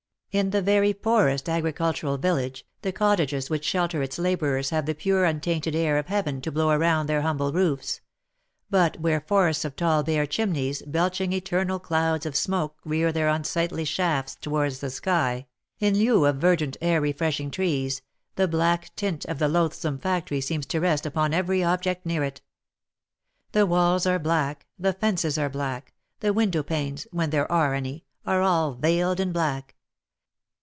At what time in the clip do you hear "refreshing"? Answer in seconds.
17.01-17.47